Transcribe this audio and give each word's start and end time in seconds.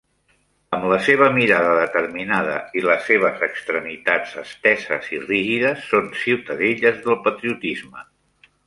Amb 0.77 0.85
la 0.91 0.95
seva 1.07 1.27
mirada 1.35 1.75
determinada 1.81 2.57
i 2.81 2.83
les 2.87 3.05
seves 3.11 3.45
extremitats 3.49 4.35
esteses 4.47 5.13
i 5.19 5.21
rígides, 5.29 5.87
són 5.93 6.13
ciutadelles 6.25 7.03
del 7.07 7.23
patriotisme. 7.31 8.09